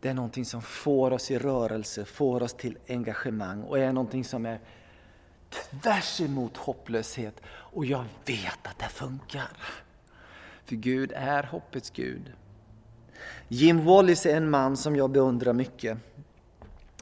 Det 0.00 0.08
är 0.08 0.14
någonting 0.14 0.44
som 0.44 0.62
får 0.62 1.10
oss 1.10 1.30
i 1.30 1.38
rörelse, 1.38 2.04
får 2.04 2.42
oss 2.42 2.54
till 2.54 2.78
engagemang 2.88 3.62
och 3.62 3.78
är 3.78 3.92
någonting 3.92 4.24
som 4.24 4.46
är 4.46 4.60
tvärs 5.50 6.20
emot 6.20 6.56
hopplöshet. 6.56 7.40
Och 7.46 7.84
jag 7.84 8.04
vet 8.26 8.66
att 8.66 8.78
det 8.78 8.88
funkar. 8.88 9.56
För 10.64 10.76
Gud 10.76 11.12
är 11.16 11.42
hoppets 11.42 11.90
Gud. 11.90 12.32
Jim 13.48 13.84
Wallis 13.84 14.26
är 14.26 14.36
en 14.36 14.50
man 14.50 14.76
som 14.76 14.96
jag 14.96 15.10
beundrar 15.10 15.52
mycket. 15.52 15.98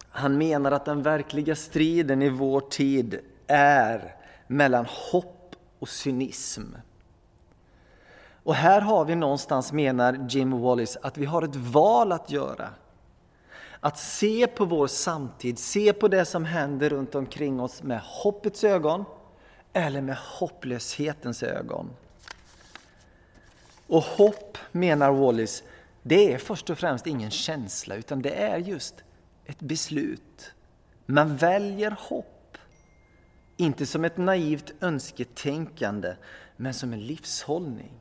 Han 0.08 0.38
menar 0.38 0.72
att 0.72 0.84
den 0.84 1.02
verkliga 1.02 1.56
striden 1.56 2.22
i 2.22 2.28
vår 2.28 2.60
tid 2.60 3.18
är 3.46 4.16
mellan 4.46 4.86
hopp 4.88 5.56
och 5.78 5.88
cynism. 5.88 6.62
Och 8.44 8.54
här 8.54 8.80
har 8.80 9.04
vi 9.04 9.14
någonstans, 9.14 9.72
menar 9.72 10.26
Jim 10.28 10.60
Wallis, 10.60 10.96
att 11.02 11.18
vi 11.18 11.24
har 11.24 11.42
ett 11.42 11.56
val 11.56 12.12
att 12.12 12.30
göra. 12.30 12.68
Att 13.80 13.98
se 13.98 14.46
på 14.46 14.64
vår 14.64 14.86
samtid, 14.86 15.58
se 15.58 15.92
på 15.92 16.08
det 16.08 16.24
som 16.24 16.44
händer 16.44 16.90
runt 16.90 17.14
omkring 17.14 17.60
oss 17.60 17.82
med 17.82 18.00
hoppets 18.02 18.64
ögon 18.64 19.04
eller 19.72 20.00
med 20.00 20.16
hopplöshetens 20.16 21.42
ögon. 21.42 21.90
Och 23.86 24.02
hopp, 24.02 24.58
menar 24.72 25.10
Wallis, 25.10 25.62
det 26.02 26.32
är 26.32 26.38
först 26.38 26.70
och 26.70 26.78
främst 26.78 27.06
ingen 27.06 27.30
känsla 27.30 27.94
utan 27.94 28.22
det 28.22 28.34
är 28.34 28.58
just 28.58 28.94
ett 29.44 29.60
beslut. 29.60 30.52
Man 31.06 31.36
väljer 31.36 31.96
hopp 31.98 32.58
inte 33.56 33.86
som 33.86 34.04
ett 34.04 34.16
naivt 34.16 34.72
önsketänkande, 34.80 36.14
men 36.56 36.74
som 36.74 36.92
en 36.92 37.00
livshållning. 37.06 37.92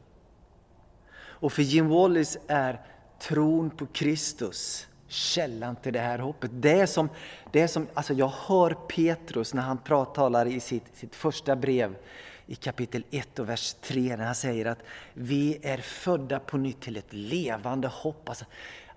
Och 1.14 1.54
för 1.54 1.62
Jim 1.62 1.90
Wallis 1.90 2.38
är 2.48 2.82
tron 3.20 3.70
på 3.70 3.86
Kristus 3.86 4.88
källan 5.08 5.76
till 5.76 5.94
det 5.94 6.00
här 6.00 6.20
hoppet. 6.20 6.52
Det 6.54 6.80
är 6.80 6.86
som, 6.86 7.10
det 7.52 7.62
är 7.62 7.68
som 7.68 7.88
alltså 7.94 8.14
jag 8.14 8.32
hör 8.48 8.74
Petrus 8.74 9.54
när 9.54 9.62
han 9.62 9.78
talar 10.14 10.46
i 10.46 10.60
sitt, 10.60 10.84
sitt 10.94 11.16
första 11.16 11.56
brev 11.56 11.96
i 12.46 12.56
kapitel 12.56 13.04
1 13.12 13.40
och 13.40 13.50
vers 13.50 13.74
3 13.82 14.18
när 14.18 14.26
han 14.26 14.36
säger 14.36 14.66
att 14.66 14.80
vi 15.14 15.60
är 15.62 15.78
födda 15.78 16.40
på 16.40 16.58
nytt 16.58 16.82
till 16.82 16.98
ett 16.98 17.14
levande 17.14 17.88
hopp. 17.88 18.30
Alltså, 18.30 18.46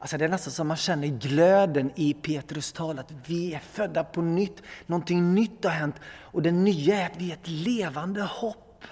Alltså 0.05 0.19
det 0.19 0.25
är 0.25 0.29
nästan 0.29 0.53
som 0.53 0.69
man 0.69 0.77
känner 0.77 1.07
glöden 1.07 1.91
i 1.95 2.15
Petrus 2.15 2.73
tal, 2.73 2.99
att 2.99 3.13
vi 3.27 3.55
är 3.55 3.59
födda 3.59 4.05
på 4.05 4.23
nytt. 4.23 4.63
Någonting 4.87 5.35
nytt 5.35 5.65
har 5.65 5.71
hänt 5.71 5.95
och 6.07 6.43
det 6.43 6.53
nya 6.53 6.97
är 7.01 7.07
att 7.07 7.17
vi 7.17 7.31
är 7.31 7.35
ett 7.35 7.49
levande 7.49 8.23
hopp. 8.23 8.85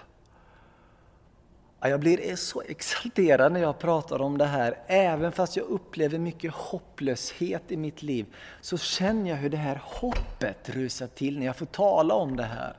Jag 1.81 2.01
blir 2.01 2.37
så 2.37 2.63
exalterad 2.63 3.53
när 3.53 3.61
jag 3.61 3.79
pratar 3.79 4.23
om 4.23 4.39
det 4.39 4.47
här. 4.47 4.79
Även 4.87 5.33
fast 5.33 5.57
jag 5.57 5.67
upplever 5.67 6.19
mycket 6.19 6.53
hopplöshet 6.53 7.63
i 7.69 7.77
mitt 7.77 8.03
liv 8.03 8.27
så 8.61 8.79
känner 8.79 9.31
jag 9.31 9.37
hur 9.37 9.51
det 9.51 9.57
här 9.57 9.83
hoppet 9.85 10.69
rusar 10.69 11.07
till 11.07 11.39
när 11.39 11.47
jag 11.47 11.57
får 11.57 11.67
tala 11.67 12.15
om 12.15 12.37
det 12.37 12.43
här. 12.43 12.77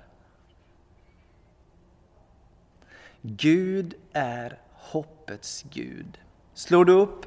Gud 3.26 3.94
är 4.14 4.60
hoppets 4.74 5.66
Gud. 5.70 6.18
Slår 6.54 6.86
du 6.86 6.94
upp 6.94 7.26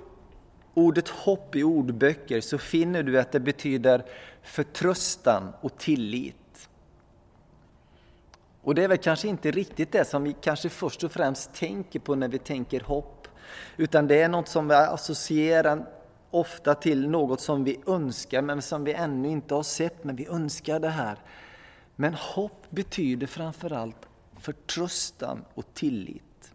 ordet 0.74 1.08
hopp 1.08 1.56
i 1.56 1.62
ordböcker 1.62 2.40
så 2.40 2.58
finner 2.58 3.02
du 3.02 3.20
att 3.20 3.32
det 3.32 3.40
betyder 3.40 4.04
förtröstan 4.42 5.52
och 5.60 5.78
tillit. 5.78 6.68
Och 8.62 8.74
det 8.74 8.84
är 8.84 8.88
väl 8.88 8.98
kanske 8.98 9.28
inte 9.28 9.50
riktigt 9.50 9.92
det 9.92 10.04
som 10.04 10.24
vi 10.24 10.36
kanske 10.40 10.68
först 10.68 11.04
och 11.04 11.12
främst 11.12 11.54
tänker 11.54 12.00
på 12.00 12.14
när 12.14 12.28
vi 12.28 12.38
tänker 12.38 12.80
hopp, 12.80 13.28
utan 13.76 14.06
det 14.06 14.22
är 14.22 14.28
något 14.28 14.48
som 14.48 14.68
vi 14.68 14.74
associerar 14.74 15.86
ofta 16.30 16.74
till 16.74 17.08
något 17.08 17.40
som 17.40 17.64
vi 17.64 17.80
önskar 17.86 18.42
men 18.42 18.62
som 18.62 18.84
vi 18.84 18.92
ännu 18.92 19.28
inte 19.28 19.54
har 19.54 19.62
sett, 19.62 20.04
men 20.04 20.16
vi 20.16 20.26
önskar 20.26 20.80
det 20.80 20.88
här. 20.88 21.18
Men 21.96 22.14
hopp 22.14 22.66
betyder 22.70 23.26
framförallt 23.26 24.08
förtröstan 24.40 25.44
och 25.54 25.74
tillit. 25.74 26.52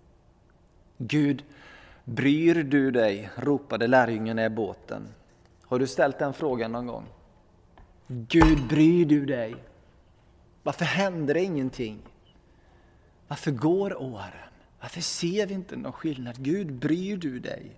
Gud 0.98 1.44
Bryr 2.06 2.64
du 2.64 2.92
dig? 2.92 3.30
ropade 3.36 3.88
lärjungarna 3.88 4.46
i 4.46 4.50
båten. 4.50 5.08
Har 5.62 5.80
du 5.80 5.88
ställt 5.88 6.20
den 6.20 6.34
frågan 6.34 6.72
någon 6.72 6.88
gång? 6.88 7.06
Gud, 8.08 8.68
bryr 8.68 9.06
du 9.06 9.26
dig? 9.26 9.56
Varför 10.64 10.86
händer 10.86 11.34
det 11.34 11.44
ingenting? 11.44 12.00
Varför 13.28 13.52
går 13.52 14.02
åren? 14.02 14.50
Varför 14.80 15.02
ser 15.02 15.48
vi 15.48 15.54
inte 15.54 15.76
någon 15.76 15.92
skillnad? 15.92 16.44
Gud, 16.44 16.74
bryr 16.74 17.18
du 17.18 17.40
dig? 17.40 17.72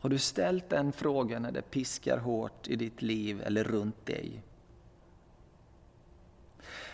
Har 0.00 0.10
du 0.10 0.18
ställt 0.18 0.68
den 0.68 0.92
frågan 0.92 1.42
när 1.42 1.52
det 1.52 1.62
piskar 1.62 2.18
hårt 2.18 2.68
i 2.68 2.76
ditt 2.76 3.02
liv 3.02 3.42
eller 3.44 3.64
runt 3.64 4.06
dig? 4.06 4.42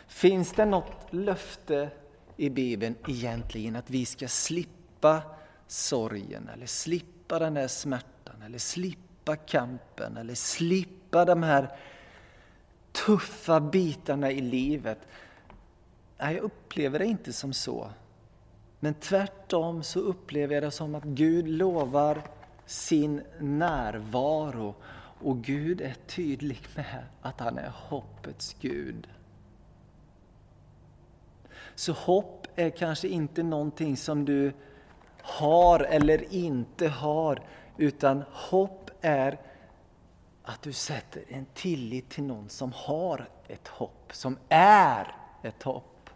Finns 0.07 0.53
det 0.53 0.65
något 0.65 1.07
löfte 1.11 1.91
i 2.37 2.51
Bibeln 2.51 2.95
egentligen 3.09 3.77
att 3.77 3.91
vi 3.91 4.07
ska 4.07 4.29
slippa 4.29 5.23
sorgen 5.67 6.49
eller 6.55 6.67
slippa 6.67 7.39
den 7.39 7.55
där 7.55 7.69
smärtan 7.69 8.43
eller 8.43 8.59
slippa 8.59 9.37
kampen 9.37 10.17
eller 10.17 10.35
slippa 10.35 11.25
de 11.25 11.43
här 11.43 11.77
tuffa 12.93 13.61
bitarna 13.61 14.31
i 14.31 14.41
livet. 14.41 14.99
Nej, 16.19 16.35
jag 16.35 16.45
upplever 16.45 16.99
det 16.99 17.07
inte 17.07 17.33
som 17.33 17.53
så. 17.53 17.91
Men 18.81 18.95
tvärtom 18.95 19.83
så 19.83 20.01
upplever 20.01 20.55
jag 20.55 20.63
det 20.63 20.71
som 20.71 20.95
att 20.95 21.05
Gud 21.05 21.49
lovar 21.49 22.23
sin 22.67 23.23
närvaro 23.41 24.75
och 25.21 25.43
Gud 25.43 25.81
är 25.81 25.95
tydlig 26.07 26.61
med 26.75 27.05
att 27.23 27.41
han 27.41 27.59
är 27.59 27.73
hoppets 27.75 28.57
Gud. 28.61 29.09
Så 31.75 31.93
hopp 31.93 32.47
är 32.57 32.71
kanske 32.71 33.09
inte 33.09 33.43
någonting 33.43 33.97
som 33.97 34.25
du 34.25 34.53
har 35.23 35.81
eller 35.81 36.33
inte 36.33 36.89
har, 36.89 37.43
utan 37.77 38.25
hopp 38.33 38.91
är 39.01 39.41
att 40.43 40.63
du 40.63 40.73
sätter 40.73 41.25
en 41.29 41.47
tillit 41.55 42.11
till 42.11 42.25
någon 42.25 42.49
som 42.49 42.73
har 42.73 43.29
ett 43.49 43.69
hopp, 43.69 44.11
som 44.13 44.39
är 44.49 45.17
ett 45.43 45.63
hopp. 45.63 46.11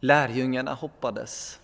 Lärjungarna 0.00 0.74
hoppades. 0.74 1.60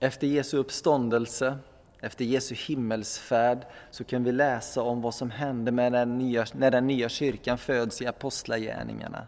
Efter 0.00 0.26
Jesu 0.26 0.56
uppståndelse 0.56 1.58
efter 2.00 2.24
Jesu 2.24 2.54
himmelsfärd 2.54 3.66
så 3.90 4.04
kan 4.04 4.24
vi 4.24 4.32
läsa 4.32 4.82
om 4.82 5.02
vad 5.02 5.14
som 5.14 5.30
hände 5.30 5.72
med 5.72 5.92
den 5.92 6.18
nya, 6.18 6.46
när 6.52 6.70
den 6.70 6.86
nya 6.86 7.08
kyrkan 7.08 7.58
föds 7.58 8.02
i 8.02 8.06
apostlagärningarna. 8.06 9.26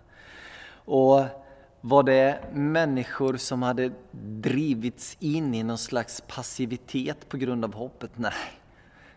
Och 0.70 1.24
var 1.81 2.02
det 2.02 2.38
människor 2.52 3.37
som 3.37 3.62
hade 3.62 3.92
drivits 4.22 5.16
in 5.20 5.54
i 5.54 5.62
någon 5.62 5.78
slags 5.78 6.20
passivitet 6.20 7.28
på 7.28 7.37
grund 7.37 7.64
av 7.64 7.74
hoppet? 7.74 8.11
Nej, 8.14 8.33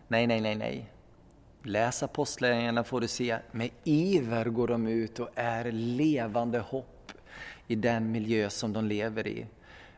nej, 0.08 0.26
nej, 0.26 0.40
nej. 0.40 0.56
nej. 0.56 0.92
Läs 1.64 2.02
apostlagärningarna 2.02 2.84
får 2.84 3.00
du 3.00 3.08
se, 3.08 3.38
med 3.50 3.70
iver 3.84 4.44
går 4.44 4.68
de 4.68 4.86
ut 4.86 5.18
och 5.18 5.28
är 5.34 5.72
levande 5.72 6.58
hopp 6.58 7.12
i 7.66 7.74
den 7.74 8.12
miljö 8.12 8.50
som 8.50 8.72
de 8.72 8.84
lever 8.84 9.26
i. 9.26 9.46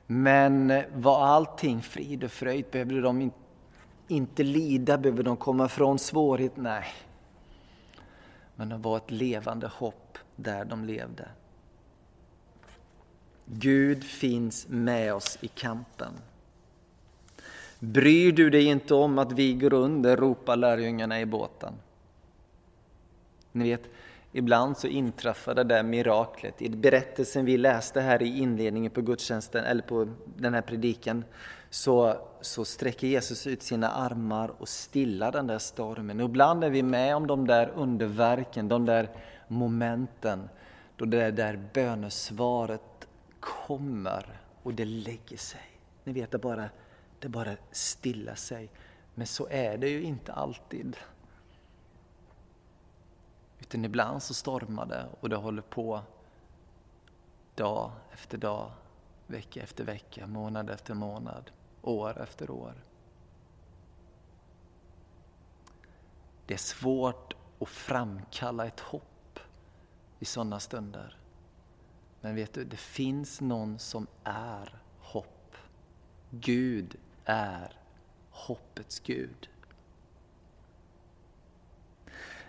Men 0.07 0.83
var 0.95 1.27
allting 1.27 1.83
frid 1.83 2.25
och 2.25 2.31
fröjd? 2.31 2.65
Behövde 2.71 3.01
de 3.01 3.21
inte 3.21 3.37
inte 4.09 4.43
lida, 4.43 4.99
behöver 4.99 5.23
de 5.23 5.37
komma 5.37 5.69
från 5.69 5.99
svårighet? 5.99 6.57
Nej. 6.57 6.85
Men 8.57 8.69
de 8.69 8.83
var 8.83 8.97
ett 8.97 9.11
levande 9.11 9.67
hopp 9.67 10.19
där 10.37 10.65
de 10.65 10.85
levde. 10.85 11.29
Gud 13.47 14.05
finns 14.05 14.69
med 14.69 15.15
oss 15.15 15.39
i 15.41 15.49
kampen. 15.49 16.13
Bryr 17.79 18.33
du 18.33 18.51
dig 18.51 18.65
inte 18.65 18.95
om 18.95 19.19
att 19.19 19.33
vi 19.33 19.55
går 19.55 19.73
under, 19.73 20.17
ropar 20.17 20.57
lärjungarna 20.57 21.21
i 21.21 21.27
båten. 21.27 21.75
Ni 23.53 23.65
vet, 23.71 23.83
ibland 24.33 24.79
så 24.79 24.87
inträffar 24.87 25.55
det 25.55 25.65
där 25.65 25.83
miraklet. 25.83 26.63
I 26.63 26.69
berättelsen 26.69 27.45
vi 27.45 27.57
läste 27.57 28.01
här 28.01 28.23
i 28.23 28.39
inledningen 28.39 28.91
på 28.91 29.01
gudstjänsten, 29.01 29.65
eller 29.65 29.83
på 29.83 30.09
den 30.37 30.55
här 30.55 30.63
predikan, 30.63 31.25
så, 31.71 32.17
så 32.45 32.65
sträcker 32.65 33.07
Jesus 33.07 33.47
ut 33.47 33.63
sina 33.63 33.91
armar 33.91 34.53
och 34.59 34.69
stillar 34.69 35.33
den 35.33 35.47
där 35.47 35.59
stormen. 35.59 36.21
Och 36.21 36.29
ibland 36.29 36.65
är 36.65 36.71
vi 36.71 36.83
med 36.83 37.17
om 37.17 37.27
de 37.27 37.47
där 37.47 37.69
underverken, 37.69 38.69
de 38.69 38.85
där 38.85 39.11
momenten 39.49 40.49
då 40.97 41.05
det 41.05 41.31
där 41.31 41.69
bönesvaret 41.73 43.09
kommer 43.41 44.41
och 44.63 44.75
det 44.75 44.85
lägger 44.85 45.37
sig. 45.37 45.81
Ni 46.05 46.13
vet, 46.13 46.31
det 46.31 46.39
bara, 46.39 46.71
det 47.19 47.29
bara 47.29 47.57
stillar 47.71 48.35
sig. 48.35 48.71
Men 49.15 49.27
så 49.27 49.49
är 49.51 49.79
det 49.79 49.89
ju 49.89 50.03
inte 50.03 50.33
alltid. 50.33 50.97
Utan 53.61 53.85
ibland 53.85 54.23
så 54.23 54.35
stormar 54.35 54.87
det 54.87 55.07
och 55.21 55.29
det 55.29 55.37
håller 55.37 55.63
på 55.63 56.01
dag 57.55 57.91
efter 58.13 58.39
dag, 58.39 58.71
vecka 59.27 59.63
efter 59.63 59.85
vecka, 59.85 60.27
månad 60.27 60.71
efter 60.71 60.95
månad 60.95 61.51
år 61.85 62.23
efter 62.23 62.51
år. 62.51 62.75
Det 66.47 66.55
är 66.55 66.59
svårt 66.59 67.35
att 67.61 67.69
framkalla 67.69 68.67
ett 68.67 68.81
hopp 68.81 69.39
i 70.19 70.25
sådana 70.25 70.61
stunder. 70.61 71.17
Men 72.21 72.35
vet 72.35 72.55
du, 72.55 72.65
det 72.65 72.77
finns 72.77 73.41
någon 73.41 73.79
som 73.79 74.07
är 74.25 74.79
hopp. 75.01 75.57
Gud 76.31 76.97
är 77.25 77.81
hoppets 78.31 79.01
Gud. 79.01 79.51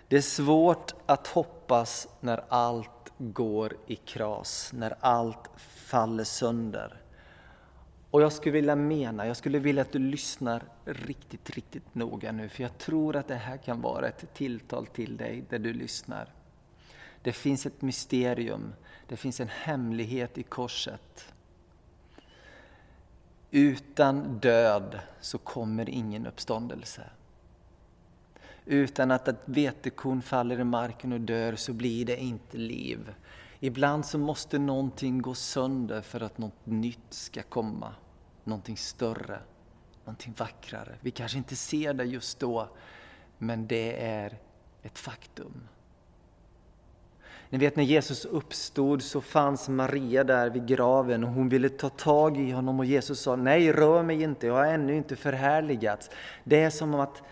Det 0.08 0.16
är 0.16 0.22
svårt 0.22 0.94
att 1.06 1.26
hoppas 1.26 2.08
när 2.20 2.44
allt 2.48 3.12
går 3.18 3.76
i 3.86 3.96
kras, 3.96 4.70
när 4.74 4.96
allt 5.00 5.50
faller 5.56 6.24
sönder. 6.24 7.02
Och 8.16 8.22
jag 8.22 8.32
skulle 8.32 8.52
vilja 8.52 8.76
mena, 8.76 9.26
jag 9.26 9.36
skulle 9.36 9.58
vilja 9.58 9.82
att 9.82 9.92
du 9.92 9.98
lyssnar 9.98 10.62
riktigt, 10.84 11.50
riktigt 11.50 11.94
noga 11.94 12.32
nu, 12.32 12.48
för 12.48 12.62
jag 12.62 12.78
tror 12.78 13.16
att 13.16 13.28
det 13.28 13.34
här 13.34 13.56
kan 13.56 13.80
vara 13.80 14.08
ett 14.08 14.34
tilltal 14.34 14.86
till 14.86 15.16
dig 15.16 15.44
där 15.48 15.58
du 15.58 15.72
lyssnar. 15.72 16.32
Det 17.22 17.32
finns 17.32 17.66
ett 17.66 17.82
mysterium, 17.82 18.74
det 19.08 19.16
finns 19.16 19.40
en 19.40 19.48
hemlighet 19.48 20.38
i 20.38 20.42
korset. 20.42 21.34
Utan 23.50 24.38
död 24.38 25.00
så 25.20 25.38
kommer 25.38 25.88
ingen 25.88 26.26
uppståndelse. 26.26 27.02
Utan 28.64 29.10
att 29.10 29.28
ett 29.28 29.42
vetekorn 29.44 30.22
faller 30.22 30.60
i 30.60 30.64
marken 30.64 31.12
och 31.12 31.20
dör 31.20 31.56
så 31.56 31.72
blir 31.72 32.04
det 32.04 32.16
inte 32.16 32.58
liv. 32.58 33.14
Ibland 33.60 34.06
så 34.06 34.18
måste 34.18 34.58
någonting 34.58 35.22
gå 35.22 35.34
sönder 35.34 36.00
för 36.00 36.20
att 36.20 36.38
något 36.38 36.66
nytt 36.66 37.06
ska 37.14 37.42
komma 37.42 37.94
någonting 38.46 38.76
större, 38.76 39.38
någonting 40.04 40.34
vackrare. 40.36 40.94
Vi 41.00 41.10
kanske 41.10 41.38
inte 41.38 41.56
ser 41.56 41.94
det 41.94 42.04
just 42.04 42.40
då, 42.40 42.68
men 43.38 43.66
det 43.66 44.04
är 44.04 44.38
ett 44.82 44.98
faktum. 44.98 45.68
Ni 47.48 47.58
vet 47.58 47.76
när 47.76 47.84
Jesus 47.84 48.24
uppstod 48.24 49.02
så 49.02 49.20
fanns 49.20 49.68
Maria 49.68 50.24
där 50.24 50.50
vid 50.50 50.66
graven 50.66 51.24
och 51.24 51.30
hon 51.30 51.48
ville 51.48 51.68
ta 51.68 51.88
tag 51.88 52.36
i 52.38 52.50
honom 52.50 52.78
och 52.78 52.84
Jesus 52.84 53.20
sa 53.20 53.36
nej 53.36 53.72
rör 53.72 54.02
mig 54.02 54.22
inte, 54.22 54.46
jag 54.46 54.54
har 54.54 54.66
ännu 54.66 54.96
inte 54.96 55.16
förhärligats. 55.16 56.10
Det 56.44 56.62
är 56.62 56.70
som 56.70 56.94
att 56.94 57.22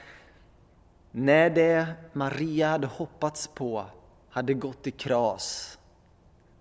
när 1.10 1.50
det 1.50 1.86
Maria 2.12 2.68
hade 2.68 2.86
hoppats 2.86 3.48
på 3.48 3.84
hade 4.30 4.54
gått 4.54 4.86
i 4.86 4.90
kras 4.90 5.78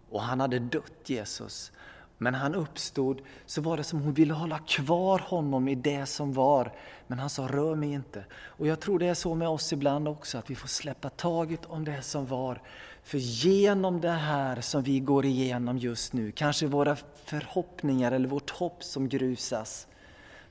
och 0.10 0.22
han 0.22 0.40
hade 0.40 0.60
dött 0.60 1.10
Jesus. 1.10 1.72
Men 2.18 2.34
han 2.34 2.56
uppstod 2.56 3.22
så 3.46 3.62
var 3.62 3.78
det 3.78 3.84
som 3.84 4.02
hon 4.02 4.14
ville 4.14 4.34
hålla 4.34 4.60
kvar 4.60 5.20
honom 5.20 5.68
i 5.68 5.76
det 5.76 6.06
som 6.06 6.34
var. 6.34 6.72
Men 7.08 7.20
han 7.20 7.30
sa 7.30 7.48
rör 7.48 7.76
mig 7.76 7.92
inte. 7.92 8.26
Och 8.34 8.68
jag 8.68 8.80
tror 8.80 9.00
det 9.00 9.08
är 9.08 9.14
så 9.14 9.36
med 9.36 9.48
oss 9.48 9.74
ibland 9.74 10.08
också 10.08 10.38
att 10.38 10.50
vi 10.50 10.56
får 10.56 10.68
släppa 10.68 11.10
taget 11.10 11.66
om 11.66 11.86
det 11.86 12.02
som 12.02 12.26
var. 12.26 12.62
För 13.04 13.18
genom 13.18 14.02
det 14.02 14.10
här 14.10 14.62
som 14.62 14.84
vi 14.84 15.00
går 15.00 15.26
igenom 15.26 15.78
just 15.78 16.14
nu, 16.14 16.32
kanske 16.32 16.68
våra 16.68 16.98
förhoppningar 17.26 18.12
eller 18.12 18.28
vårt 18.28 18.50
hopp 18.50 18.84
som 18.84 19.10
grusas, 19.10 19.88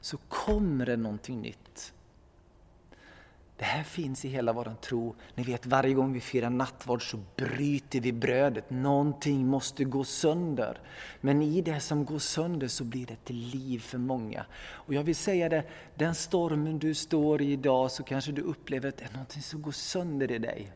så 0.01 0.17
kommer 0.17 0.87
det 0.87 0.97
någonting 0.97 1.41
nytt. 1.41 1.93
Det 3.63 3.67
här 3.67 3.83
finns 3.83 4.25
i 4.25 4.29
hela 4.29 4.53
vår 4.53 4.77
tro. 4.81 5.15
Ni 5.35 5.43
vet 5.43 5.67
varje 5.67 5.95
gång 5.95 6.13
vi 6.13 6.21
firar 6.21 6.51
nattvard 6.51 7.11
så 7.11 7.19
bryter 7.37 8.01
vi 8.01 8.13
brödet. 8.13 8.71
Någonting 8.71 9.47
måste 9.47 9.85
gå 9.85 10.05
sönder. 10.05 10.81
Men 11.21 11.43
i 11.43 11.61
det 11.61 11.81
som 11.81 12.05
går 12.05 12.19
sönder 12.19 12.69
så 12.69 12.85
blir 12.85 13.07
det 13.07 13.25
till 13.25 13.37
liv 13.37 13.79
för 13.79 13.99
många. 13.99 14.47
Och 14.65 14.95
jag 14.95 15.03
vill 15.03 15.17
säga 15.17 15.49
det, 15.49 15.65
den 15.95 16.15
stormen 16.15 16.79
du 16.79 16.95
står 16.95 17.43
i 17.43 17.53
idag 17.53 17.91
så 17.91 18.03
kanske 18.03 18.33
du 18.33 18.43
upplever 18.43 18.89
att 18.89 18.97
det 18.97 19.05
är 19.05 19.13
någonting 19.13 19.43
som 19.43 19.63
går 19.63 19.73
sönder 19.73 20.33
i 20.33 20.39
dig. 20.39 20.73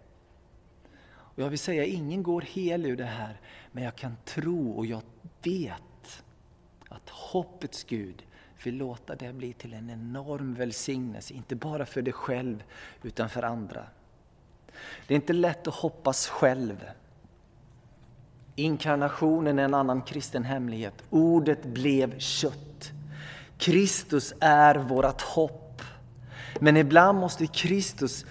Och 1.09 1.43
jag 1.43 1.49
vill 1.49 1.59
säga, 1.59 1.85
ingen 1.85 2.23
går 2.23 2.41
hel 2.41 2.87
ur 2.87 2.97
det 2.97 3.05
här. 3.05 3.41
Men 3.73 3.85
jag 3.85 3.97
kan 3.97 4.17
tro 4.25 4.71
och 4.71 4.87
jag 4.87 5.03
vet 5.43 6.23
att 6.89 7.11
hoppets 7.11 7.85
Gud 7.85 8.27
vill 8.67 8.77
låta 8.77 9.15
det 9.15 9.33
bli 9.33 9.53
till 9.53 9.75
en 9.75 9.91
enorm 9.91 10.55
välsignelse, 10.55 11.35
inte 11.35 11.57
bara 11.57 11.87
för 11.87 12.03
dig 12.03 12.13
själv 12.13 12.63
utan 13.03 13.29
för 13.29 13.43
andra. 13.43 13.87
Det 15.07 15.15
är 15.15 15.17
inte 15.17 15.33
lätt 15.33 15.67
att 15.67 15.75
hoppas 15.75 16.27
själv. 16.27 16.85
Inkarnationen 18.55 19.59
är 19.59 19.65
en 19.65 19.75
annan 19.75 20.03
kristen 20.03 20.45
hemlighet. 20.45 21.03
Ordet 21.11 21.67
blev 21.67 22.19
kött. 22.19 22.93
Kristus 23.59 24.35
är 24.41 24.75
vårt 24.75 25.23
hopp. 25.23 25.83
Men 26.61 26.77
ibland 26.77 27.19
måste 27.19 27.47
Kristus 27.47 28.27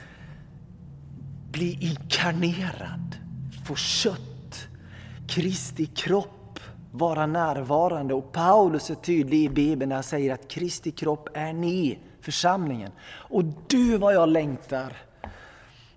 bli 1.52 1.78
inkarnerad, 1.82 3.18
få 3.68 3.76
kött. 3.76 4.68
Kristi 5.28 5.86
kropp 5.86 6.45
vara 6.98 7.26
närvarande. 7.26 8.14
Och 8.14 8.32
Paulus 8.32 8.90
är 8.90 8.96
tydlig 8.96 9.44
i 9.44 9.50
Bibeln 9.50 9.90
när 9.90 9.96
han 9.96 10.04
säger 10.04 10.34
att 10.34 10.48
Kristi 10.48 10.92
kropp 10.92 11.30
är 11.34 11.54
ni, 11.54 12.00
församlingen. 12.22 12.92
Och 13.08 13.44
du 13.68 13.98
vad 13.98 14.14
jag 14.14 14.30
längtar 14.30 14.98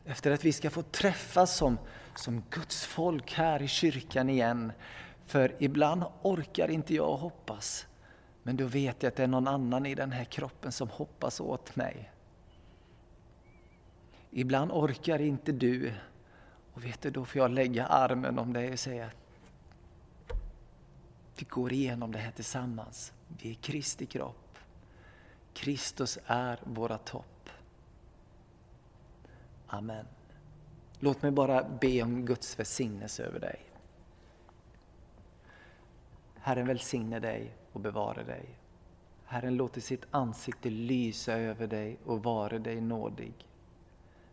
efter 0.04 0.30
att 0.30 0.44
vi 0.44 0.52
ska 0.52 0.70
få 0.70 0.82
träffas 0.82 1.56
som, 1.56 1.78
som 2.16 2.42
Guds 2.50 2.86
folk 2.86 3.32
här 3.32 3.62
i 3.62 3.68
kyrkan 3.68 4.30
igen. 4.30 4.72
För 5.26 5.54
ibland 5.58 6.04
orkar 6.22 6.68
inte 6.68 6.94
jag 6.94 7.16
hoppas. 7.16 7.86
Men 8.42 8.56
då 8.56 8.66
vet 8.66 9.02
jag 9.02 9.10
att 9.10 9.16
det 9.16 9.22
är 9.22 9.26
någon 9.26 9.48
annan 9.48 9.86
i 9.86 9.94
den 9.94 10.12
här 10.12 10.24
kroppen 10.24 10.72
som 10.72 10.88
hoppas 10.88 11.40
åt 11.40 11.76
mig. 11.76 12.10
Ibland 14.30 14.72
orkar 14.72 15.20
inte 15.20 15.52
du. 15.52 15.92
Och 16.74 16.84
vet 16.84 17.02
du, 17.02 17.10
då 17.10 17.24
får 17.24 17.40
jag 17.40 17.50
lägga 17.50 17.86
armen 17.86 18.38
om 18.38 18.52
dig 18.52 18.72
och 18.72 18.78
säga 18.78 19.10
vi 21.38 21.46
går 21.48 21.72
igenom 21.72 22.12
det 22.12 22.18
här 22.18 22.30
tillsammans. 22.30 23.12
Vi 23.42 23.50
är 23.50 23.54
Kristi 23.54 24.06
kropp. 24.06 24.58
Kristus 25.52 26.18
är 26.26 26.60
våra 26.64 26.98
topp. 26.98 27.50
Amen. 29.66 30.06
Låt 31.00 31.22
mig 31.22 31.30
bara 31.30 31.68
be 31.80 32.02
om 32.02 32.26
Guds 32.26 32.58
välsignelse 32.58 33.24
över 33.24 33.40
dig. 33.40 33.60
Herren 36.34 36.66
välsigne 36.66 37.20
dig 37.20 37.52
och 37.72 37.80
bevara 37.80 38.24
dig. 38.24 38.44
Herren 39.24 39.56
låter 39.56 39.80
sitt 39.80 40.06
ansikte 40.10 40.70
lysa 40.70 41.32
över 41.32 41.66
dig 41.66 41.98
och 42.04 42.22
vara 42.22 42.58
dig 42.58 42.80
nådig. 42.80 43.34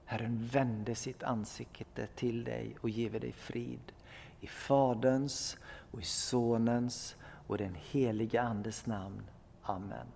Herren 0.05 0.47
vände 0.47 0.95
sitt 0.95 1.23
ansikte 1.23 2.07
till 2.07 2.43
dig 2.43 2.75
och 2.81 2.89
give 2.89 3.19
dig 3.19 3.31
frid. 3.31 3.91
I 4.41 4.48
Faderns 4.48 5.58
och 5.91 6.02
i 6.02 6.06
Sonens 6.06 7.15
och 7.48 7.58
den 7.58 7.76
helige 7.91 8.41
Andes 8.41 8.86
namn. 8.86 9.21
Amen. 9.62 10.08